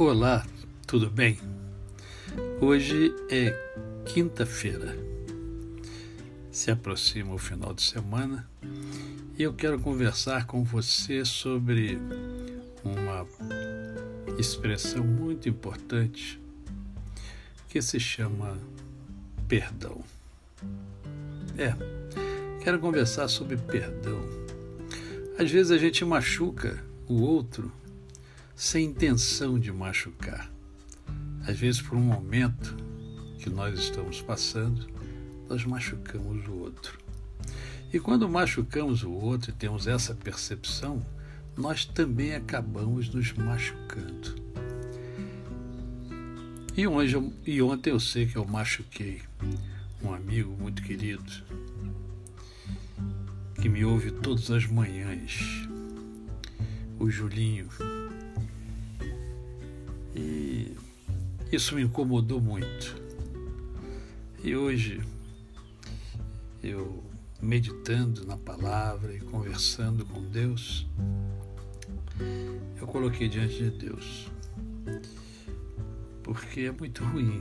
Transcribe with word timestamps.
Olá, 0.00 0.46
tudo 0.86 1.10
bem? 1.10 1.40
Hoje 2.60 3.12
é 3.28 3.50
quinta-feira. 4.06 4.96
Se 6.52 6.70
aproxima 6.70 7.34
o 7.34 7.38
final 7.38 7.74
de 7.74 7.82
semana 7.82 8.48
e 9.36 9.42
eu 9.42 9.52
quero 9.52 9.76
conversar 9.80 10.46
com 10.46 10.62
você 10.62 11.24
sobre 11.24 11.98
uma 12.84 13.26
expressão 14.38 15.02
muito 15.02 15.48
importante 15.48 16.40
que 17.68 17.82
se 17.82 17.98
chama 17.98 18.56
perdão. 19.48 20.00
É, 21.58 21.74
quero 22.62 22.78
conversar 22.78 23.26
sobre 23.26 23.56
perdão. 23.56 24.20
Às 25.36 25.50
vezes 25.50 25.72
a 25.72 25.76
gente 25.76 26.04
machuca 26.04 26.84
o 27.08 27.20
outro 27.20 27.72
sem 28.58 28.86
intenção 28.86 29.56
de 29.56 29.70
machucar. 29.70 30.50
Às 31.46 31.56
vezes, 31.56 31.80
por 31.80 31.96
um 31.96 32.00
momento 32.00 32.76
que 33.38 33.48
nós 33.48 33.78
estamos 33.78 34.20
passando, 34.20 34.84
nós 35.48 35.64
machucamos 35.64 36.44
o 36.48 36.54
outro. 36.54 36.98
E 37.92 38.00
quando 38.00 38.28
machucamos 38.28 39.04
o 39.04 39.12
outro 39.12 39.52
e 39.52 39.54
temos 39.54 39.86
essa 39.86 40.12
percepção, 40.12 41.00
nós 41.56 41.84
também 41.84 42.34
acabamos 42.34 43.08
nos 43.10 43.32
machucando. 43.32 44.34
E, 46.76 46.84
hoje, 46.84 47.32
e 47.46 47.62
ontem 47.62 47.90
eu 47.90 48.00
sei 48.00 48.26
que 48.26 48.34
eu 48.34 48.44
machuquei 48.44 49.22
um 50.02 50.12
amigo 50.12 50.50
muito 50.60 50.82
querido 50.82 51.32
que 53.60 53.68
me 53.68 53.84
ouve 53.84 54.10
todas 54.10 54.50
as 54.50 54.66
manhãs, 54.66 55.38
o 56.98 57.08
Julinho. 57.08 57.68
Isso 61.50 61.74
me 61.74 61.82
incomodou 61.82 62.40
muito. 62.40 62.96
E 64.42 64.54
hoje, 64.54 65.00
eu 66.62 67.02
meditando 67.40 68.26
na 68.26 68.36
palavra 68.36 69.14
e 69.14 69.20
conversando 69.20 70.04
com 70.04 70.22
Deus, 70.22 70.86
eu 72.80 72.86
coloquei 72.86 73.28
diante 73.28 73.56
de 73.56 73.70
Deus. 73.70 74.30
Porque 76.22 76.62
é 76.62 76.72
muito 76.72 77.04
ruim 77.04 77.40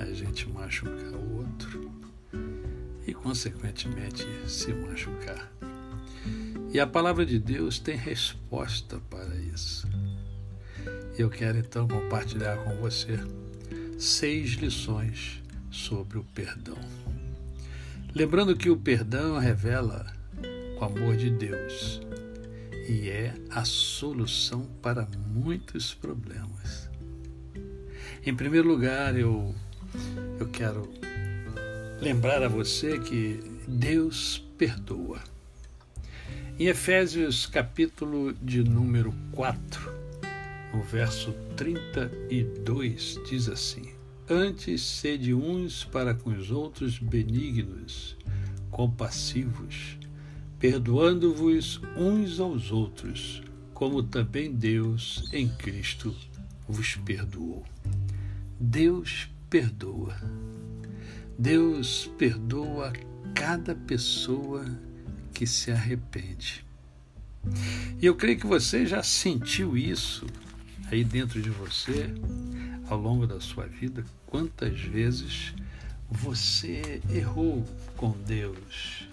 a 0.00 0.12
gente 0.12 0.48
machucar 0.48 1.14
o 1.14 1.36
outro 1.36 1.92
e, 3.06 3.14
consequentemente, 3.14 4.26
se 4.48 4.72
machucar. 4.72 5.52
E 6.72 6.80
a 6.80 6.86
palavra 6.86 7.24
de 7.24 7.38
Deus 7.38 7.78
tem 7.78 7.96
resposta 7.96 9.00
para 9.08 9.34
isso. 9.36 9.88
Eu 11.16 11.30
quero 11.30 11.58
então 11.58 11.86
compartilhar 11.86 12.56
com 12.64 12.76
você 12.78 13.16
seis 14.04 14.50
lições 14.50 15.42
sobre 15.70 16.18
o 16.18 16.24
perdão. 16.24 16.76
Lembrando 18.14 18.54
que 18.54 18.68
o 18.68 18.76
perdão 18.76 19.38
revela 19.38 20.06
o 20.78 20.84
amor 20.84 21.16
de 21.16 21.30
Deus 21.30 22.02
e 22.86 23.08
é 23.08 23.34
a 23.48 23.64
solução 23.64 24.68
para 24.82 25.08
muitos 25.28 25.94
problemas. 25.94 26.90
Em 28.26 28.34
primeiro 28.34 28.68
lugar, 28.68 29.18
eu, 29.18 29.54
eu 30.38 30.48
quero 30.48 30.92
lembrar 31.98 32.42
a 32.42 32.48
você 32.48 32.98
que 32.98 33.40
Deus 33.66 34.46
perdoa. 34.58 35.22
Em 36.58 36.66
Efésios 36.66 37.46
capítulo 37.46 38.34
de 38.34 38.62
número 38.62 39.14
4, 39.32 39.94
no 40.74 40.82
verso 40.82 41.32
32, 41.56 43.20
diz 43.28 43.48
assim: 43.48 43.93
Antes 44.28 44.80
sede 44.80 45.34
uns 45.34 45.84
para 45.84 46.14
com 46.14 46.30
os 46.30 46.50
outros 46.50 46.98
benignos, 46.98 48.16
compassivos, 48.70 49.98
perdoando-vos 50.58 51.78
uns 51.94 52.40
aos 52.40 52.72
outros, 52.72 53.42
como 53.74 54.02
também 54.02 54.50
Deus 54.50 55.28
em 55.30 55.46
Cristo 55.46 56.14
vos 56.66 56.96
perdoou. 56.96 57.66
Deus 58.58 59.28
perdoa. 59.50 60.16
Deus 61.38 62.10
perdoa 62.16 62.94
cada 63.34 63.74
pessoa 63.74 64.64
que 65.34 65.46
se 65.46 65.70
arrepende. 65.70 66.64
E 68.00 68.06
eu 68.06 68.14
creio 68.14 68.38
que 68.38 68.46
você 68.46 68.86
já 68.86 69.02
sentiu 69.02 69.76
isso 69.76 70.24
aí 70.94 71.02
dentro 71.02 71.42
de 71.42 71.50
você, 71.50 72.08
ao 72.88 72.96
longo 72.96 73.26
da 73.26 73.40
sua 73.40 73.66
vida, 73.66 74.04
quantas 74.26 74.80
vezes 74.80 75.52
você 76.08 77.02
errou 77.10 77.66
com 77.96 78.12
Deus, 78.12 79.08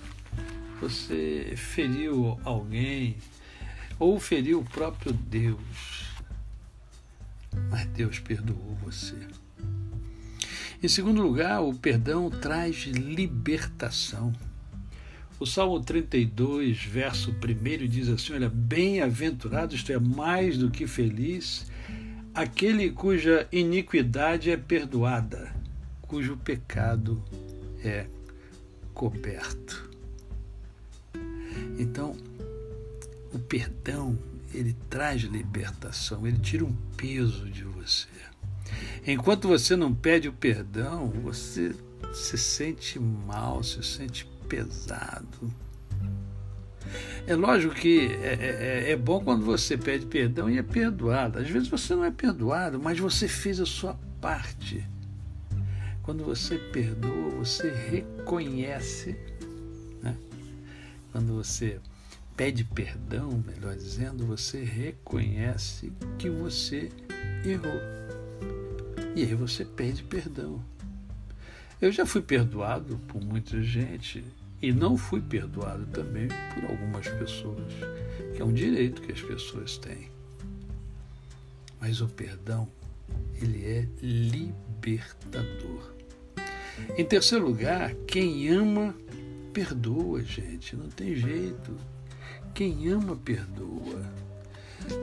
você 0.80 1.56
feriu 1.58 2.40
alguém 2.44 3.18
ou 3.97 4.20
feriu 4.20 4.59
o 4.59 4.64
próprio 4.64 5.12
Deus, 5.12 6.06
mas 7.72 7.88
Deus 7.88 8.20
perdoou 8.20 8.78
você. 8.84 9.18
Em 10.84 10.88
segundo 10.88 11.24
lugar, 11.24 11.62
o 11.62 11.74
perdão 11.74 12.30
traz 12.30 12.84
libertação. 12.86 14.31
O 15.41 15.46
Salmo 15.47 15.79
32, 15.79 16.84
verso 16.84 17.31
1 17.31 17.88
diz 17.88 18.09
assim: 18.09 18.34
Olha, 18.34 18.47
bem-aventurado, 18.47 19.74
isto 19.74 19.91
é, 19.91 19.97
mais 19.97 20.56
do 20.56 20.69
que 20.69 20.85
feliz, 20.85 21.66
aquele 22.31 22.91
cuja 22.91 23.47
iniquidade 23.52 24.52
é 24.52 24.56
perdoada, 24.56 25.52
cujo 26.03 26.38
pecado 26.38 27.19
é 27.84 28.06
coberto. 28.94 29.90
Então, 31.79 32.16
o 33.34 33.40
perdão, 33.40 34.16
ele 34.53 34.75
traz 34.91 35.23
libertação, 35.23 36.28
ele 36.28 36.38
tira 36.38 36.66
um 36.66 36.75
peso 36.96 37.50
de 37.50 37.63
você. 37.63 38.08
Enquanto 39.08 39.47
você 39.47 39.75
não 39.75 39.91
pede 39.91 40.28
o 40.28 40.34
perdão, 40.34 41.08
você 41.08 41.73
se 42.13 42.38
sente 42.38 43.00
mal, 43.00 43.63
se 43.63 43.81
sente 43.81 44.29
pesado. 44.52 45.54
É 47.26 47.34
lógico 47.34 47.74
que 47.74 48.08
é, 48.08 48.34
é, 48.34 48.90
é, 48.90 48.92
é, 48.92 48.96
bom 48.98 49.24
quando 49.24 49.46
você 49.46 49.78
pede 49.78 50.06
perdão 50.06 50.50
e 50.50 50.58
é 50.58 50.64
perdoado. 50.64 51.40
Às 51.40 51.50
vezes 51.50 51.70
você 51.70 51.96
não 51.96 52.04
é 52.04 52.12
perdoado, 52.12 52.78
mas 52.78 53.00
você 53.00 53.30
fez 53.30 53.62
a 53.62 53.66
sua 53.66 53.98
parte. 54.20 54.86
Quando 56.04 56.26
você 56.26 56.58
perdoa, 56.58 57.30
você 57.30 57.70
reconhece. 57.70 59.16
Né? 60.04 60.18
Quando 61.14 61.34
você 61.34 61.80
pede 62.36 62.66
perdão, 62.66 63.42
melhor 63.48 63.74
dizendo, 63.76 64.26
você 64.26 64.62
reconhece 64.62 65.94
que 66.20 66.30
você 66.30 66.90
errou. 67.46 67.80
E 69.16 69.24
aí 69.24 69.34
você 69.34 69.64
pede 69.64 70.04
perdão. 70.04 70.62
Eu 71.80 71.92
já 71.92 72.06
fui 72.06 72.22
perdoado 72.22 72.98
por 73.08 73.24
muita 73.24 73.62
gente 73.62 74.26
e 74.62 74.72
não 74.72 74.96
fui 74.96 75.22
perdoado 75.22 75.86
também 75.88 76.28
por 76.54 76.70
algumas 76.70 77.08
pessoas, 77.08 77.74
que 78.36 78.42
é 78.42 78.46
um 78.46 78.54
direito 78.54 79.02
que 79.02 79.12
as 79.12 79.22
pessoas 79.22 79.78
têm. 79.78 80.10
Mas 81.80 82.00
o 82.00 82.08
perdão, 82.08 82.68
ele 83.42 83.66
é 83.66 83.88
libertador. 84.02 85.94
Em 86.98 87.04
terceiro 87.04 87.46
lugar, 87.46 87.94
quem 88.08 88.50
ama, 88.50 88.96
perdoa, 89.52 90.22
gente, 90.22 90.76
não 90.76 90.90
tem 90.90 91.16
jeito. 91.16 91.76
Quem 92.53 92.88
ama, 92.90 93.16
perdoa. 93.16 94.02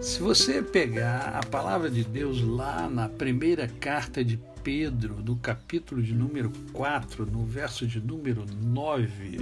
Se 0.00 0.20
você 0.20 0.62
pegar 0.62 1.38
a 1.40 1.46
palavra 1.46 1.90
de 1.90 2.04
Deus 2.04 2.42
lá 2.42 2.88
na 2.88 3.08
primeira 3.08 3.68
carta 3.68 4.24
de 4.24 4.38
Pedro, 4.68 5.16
no 5.24 5.36
capítulo 5.36 6.02
de 6.02 6.12
número 6.12 6.52
4, 6.74 7.24
no 7.24 7.42
verso 7.42 7.86
de 7.86 8.02
número 8.02 8.44
9, 8.62 9.38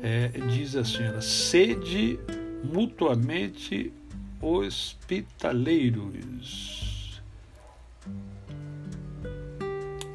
é, 0.00 0.28
diz 0.52 0.76
assim: 0.76 1.02
sede 1.20 2.16
mutuamente 2.62 3.92
hospitaleiros. 4.40 7.20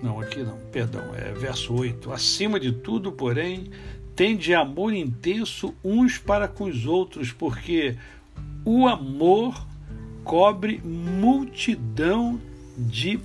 Não, 0.01 0.21
aqui 0.21 0.41
não, 0.41 0.57
perdão, 0.71 1.13
é 1.13 1.33
verso 1.33 1.73
8. 1.73 2.13
Acima 2.13 2.57
de 2.57 2.71
tudo, 2.71 3.11
porém, 3.11 3.69
tende 4.15 4.53
amor 4.53 4.93
intenso 4.93 5.75
uns 5.83 6.17
para 6.17 6.47
com 6.47 6.63
os 6.63 6.85
outros, 6.85 7.33
porque 7.33 7.97
o 8.63 8.87
amor 8.87 9.67
cobre 10.23 10.79
multidão 10.85 12.39
de 12.77 13.19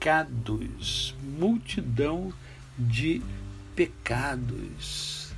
pecados 0.00 1.14
multidão 1.38 2.32
de 2.78 3.20
pecados. 3.76 5.30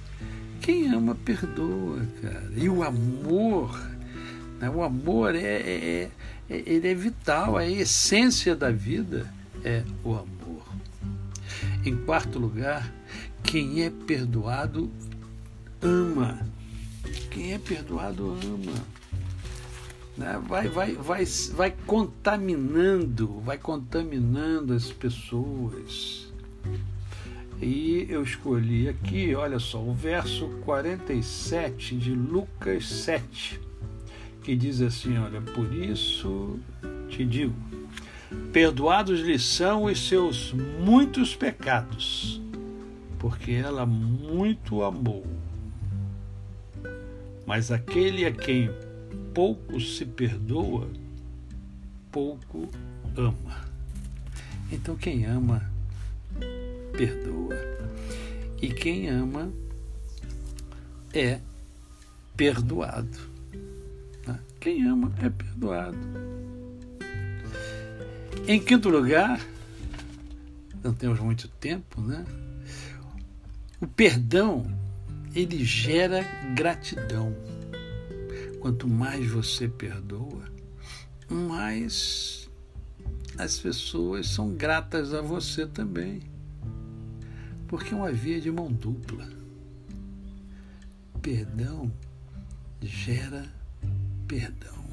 Quem 0.61 0.89
ama, 0.95 1.17
perdoa, 1.17 2.07
cara. 2.23 2.53
E 2.57 2.69
o 2.69 2.85
amor, 2.85 3.77
Né? 4.61 4.71
O 4.71 4.85
amor 4.85 5.35
é, 5.35 5.41
é, 5.41 6.11
é, 6.49 6.63
ele 6.65 6.87
é 6.87 6.95
vital, 6.95 7.57
a 7.57 7.67
essência 7.67 8.55
da 8.55 8.71
vida 8.71 9.29
é 9.65 9.83
o 10.05 10.15
amor. 10.15 10.63
Em 11.85 11.97
quarto 11.97 12.39
lugar, 12.39 12.89
quem 13.43 13.83
é 13.83 13.91
perdoado 13.91 14.89
ama. 15.81 16.39
Quem 17.33 17.53
é 17.53 17.59
perdoado 17.59 18.31
ama. 18.31 19.02
Né? 20.17 20.41
Vai, 20.47 20.69
vai, 20.69 20.93
vai, 20.95 21.25
vai 21.55 21.75
contaminando, 21.87 23.41
vai 23.41 23.59
contaminando 23.59 24.75
as 24.75 24.91
pessoas. 24.91 26.31
E 27.61 28.07
eu 28.11 28.23
escolhi 28.23 28.89
aqui, 28.89 29.35
olha 29.35 29.59
só, 29.59 29.81
o 29.81 29.95
verso 29.95 30.49
47 30.65 31.97
de 31.97 32.13
Lucas 32.13 32.87
7, 32.89 33.61
que 34.43 34.57
diz 34.57 34.83
assim: 34.83 35.17
Olha, 35.17 35.41
por 35.41 35.73
isso 35.73 36.59
te 37.09 37.25
digo, 37.25 37.55
perdoados 38.53 39.21
lhe 39.21 39.39
são 39.39 39.85
os 39.85 40.09
seus 40.09 40.53
muitos 40.53 41.37
pecados, 41.37 42.43
porque 43.19 43.53
ela 43.53 43.87
muito 43.87 44.83
amou. 44.83 45.25
Mas 47.47 47.71
aquele 47.71 48.25
a 48.25 48.33
quem 48.33 48.71
pouco 49.35 49.81
se 49.81 50.05
perdoa, 50.05 50.89
pouco 52.11 52.69
ama. 53.17 53.65
Então, 54.71 54.97
quem 54.97 55.25
ama, 55.27 55.63
perdoa. 56.97 57.57
E 58.61 58.69
quem 58.69 59.09
ama 59.09 59.53
é 61.13 61.41
perdoado. 62.37 63.19
Né? 64.27 64.39
Quem 64.61 64.87
ama 64.87 65.13
é 65.21 65.29
perdoado. 65.29 65.99
Em 68.47 68.61
quinto 68.61 68.89
lugar, 68.89 69.41
não 70.83 70.93
temos 70.95 71.21
muito 71.21 71.49
tempo, 71.49 72.01
né? 72.01 72.25
O 73.81 73.87
perdão 73.87 74.67
ele 75.35 75.65
gera 75.65 76.23
gratidão. 76.55 77.35
Quanto 78.63 78.87
mais 78.87 79.29
você 79.29 79.67
perdoa, 79.67 80.45
mais 81.29 82.49
as 83.37 83.59
pessoas 83.59 84.29
são 84.29 84.55
gratas 84.55 85.13
a 85.13 85.21
você 85.21 85.67
também. 85.67 86.23
Porque 87.67 87.93
é 87.93 87.97
uma 87.97 88.13
via 88.13 88.41
de 88.41 88.53
mão 88.53 88.73
dupla. 88.73 89.29
Perdão 91.21 91.93
gera 92.81 93.53
perdão. 94.29 94.85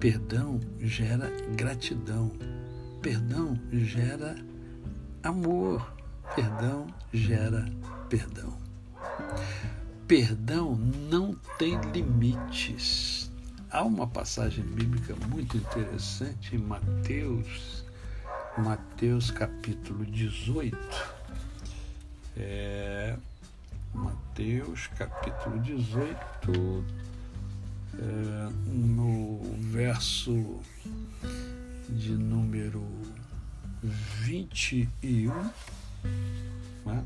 Perdão 0.00 0.58
gera 0.80 1.30
gratidão. 1.54 2.32
Perdão 3.00 3.56
gera 3.70 4.34
amor. 5.22 5.94
Perdão 6.34 6.88
gera 7.12 7.64
perdão. 8.08 8.61
Perdão 10.12 10.76
não 11.10 11.34
tem 11.58 11.80
limites. 11.90 13.30
Há 13.70 13.82
uma 13.82 14.06
passagem 14.06 14.62
bíblica 14.62 15.16
muito 15.30 15.56
interessante 15.56 16.54
em 16.54 16.58
Mateus, 16.58 17.82
Mateus 18.58 19.30
capítulo 19.30 20.04
18. 20.04 20.76
É, 22.36 23.16
Mateus 23.94 24.86
capítulo 24.98 25.58
18, 25.60 26.84
é, 27.94 28.52
no 28.66 29.40
verso 29.60 30.60
de 31.88 32.12
número 32.12 32.86
21, 33.82 35.32
né? 36.84 37.02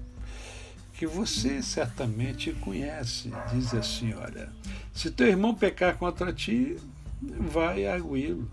Que 0.97 1.07
você 1.07 1.63
certamente 1.63 2.53
conhece. 2.53 3.31
Diz 3.53 3.75
assim: 3.75 4.15
olha, 4.15 4.51
se 4.93 5.11
teu 5.11 5.29
irmão 5.29 5.55
pecar 5.55 5.97
contra 5.97 6.33
ti, 6.33 6.77
vai 7.21 7.87
arguí-lo 7.87 8.51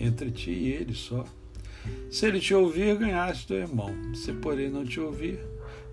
entre 0.00 0.30
ti 0.30 0.50
e 0.50 0.72
ele 0.72 0.94
só. 0.94 1.24
Se 2.10 2.26
ele 2.26 2.40
te 2.40 2.54
ouvir, 2.54 2.96
ganhaste 2.96 3.46
teu 3.46 3.58
irmão. 3.58 3.94
Se 4.14 4.32
porém 4.32 4.70
não 4.70 4.84
te 4.84 4.98
ouvir, 4.98 5.38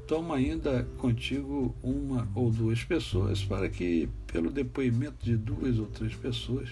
toma 0.07 0.35
ainda 0.35 0.83
contigo 0.97 1.75
uma 1.83 2.27
ou 2.33 2.49
duas 2.49 2.83
pessoas, 2.83 3.43
para 3.43 3.67
que, 3.69 4.07
pelo 4.27 4.49
depoimento 4.49 5.23
de 5.23 5.35
duas 5.35 5.77
ou 5.79 5.88
três 5.88 6.15
pessoas, 6.15 6.69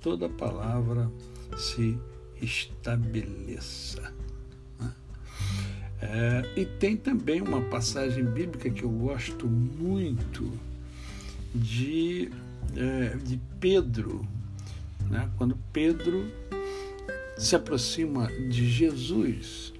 toda 0.00 0.28
palavra 0.28 1.10
se 1.56 1.96
estabeleça. 2.40 4.12
É, 6.12 6.44
e 6.56 6.64
tem 6.64 6.96
também 6.96 7.40
uma 7.40 7.60
passagem 7.60 8.24
bíblica 8.24 8.68
que 8.68 8.82
eu 8.82 8.90
gosto 8.90 9.46
muito 9.46 10.52
de, 11.54 12.28
é, 12.76 13.16
de 13.16 13.40
Pedro, 13.60 14.26
né? 15.08 15.30
quando 15.38 15.56
Pedro 15.72 16.26
se 17.38 17.54
aproxima 17.54 18.26
de 18.26 18.68
Jesus 18.68 19.72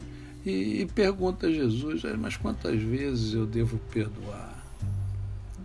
e, 0.47 0.83
e 0.83 0.87
pergunta 0.87 1.49
a 1.49 1.53
Jesus: 1.53 2.03
Mas 2.17 2.37
quantas 2.37 2.81
vezes 2.81 3.35
eu 3.35 3.45
devo 3.45 3.79
perdoar? 3.93 4.65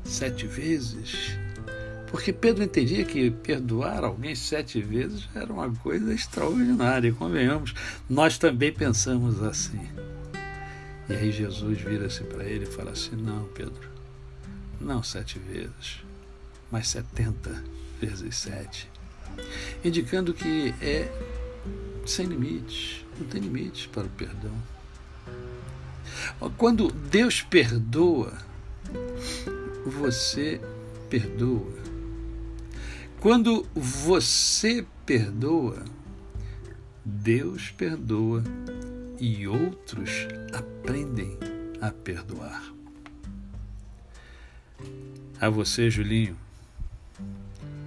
Sete 0.03 0.47
vezes? 0.47 1.37
Porque 2.09 2.33
Pedro 2.33 2.63
entendia 2.63 3.05
que 3.05 3.29
perdoar 3.29 4.03
alguém 4.03 4.33
sete 4.33 4.81
vezes 4.81 5.27
era 5.35 5.51
uma 5.51 5.69
coisa 5.69 6.11
extraordinária, 6.11 7.13
convenhamos. 7.13 7.75
Nós 8.09 8.37
também 8.39 8.71
pensamos 8.71 9.43
assim. 9.43 9.81
E 11.07 11.13
aí 11.13 11.31
Jesus 11.31 11.79
vira-se 11.81 12.23
para 12.23 12.43
ele 12.43 12.65
e 12.65 12.71
fala 12.71 12.91
assim: 12.91 13.15
Não, 13.15 13.45
Pedro, 13.49 13.89
não 14.79 15.03
sete 15.03 15.37
vezes, 15.39 16.03
mas 16.71 16.87
setenta 16.87 17.63
vezes 17.99 18.35
sete. 18.35 18.89
Indicando 19.83 20.33
que 20.33 20.73
é 20.81 21.09
sem 22.05 22.25
limites, 22.25 23.05
não 23.19 23.27
tem 23.27 23.41
limites 23.41 23.85
para 23.87 24.03
o 24.05 24.09
perdão. 24.09 24.53
Quando 26.57 26.91
Deus 26.91 27.41
perdoa, 27.41 28.33
você 29.85 30.61
perdoa. 31.09 31.85
Quando 33.19 33.65
você 33.75 34.85
perdoa, 35.05 35.83
Deus 37.03 37.69
perdoa 37.71 38.43
e 39.19 39.47
outros 39.47 40.27
aprendem 40.53 41.37
a 41.81 41.91
perdoar. 41.91 42.73
A 45.39 45.49
você, 45.49 45.89
Julinho, 45.89 46.37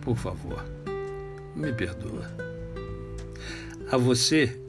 por 0.03 0.17
favor, 0.17 0.65
me 1.55 1.73
perdoa. 1.73 2.31
A 3.91 3.97
você 3.97 4.61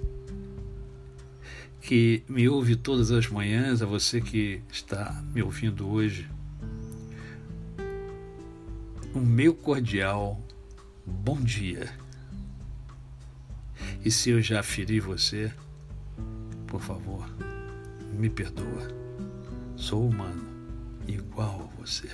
que 1.81 2.23
me 2.27 2.47
ouve 2.47 2.75
todas 2.75 3.11
as 3.11 3.27
manhãs, 3.27 3.81
a 3.81 3.85
você 3.85 4.21
que 4.21 4.61
está 4.71 5.23
me 5.33 5.41
ouvindo 5.41 5.89
hoje, 5.89 6.29
o 9.13 9.19
meu 9.19 9.53
cordial 9.53 10.41
bom 11.05 11.41
dia. 11.41 11.91
E 14.05 14.11
se 14.11 14.29
eu 14.29 14.41
já 14.41 14.61
feri 14.61 14.99
você, 14.99 15.51
por 16.69 16.81
favor, 16.81 17.25
me 18.13 18.29
perdoa. 18.29 18.87
Sou 19.75 20.07
humano, 20.07 20.45
igual 21.07 21.61
a 21.61 21.81
você. 21.81 22.09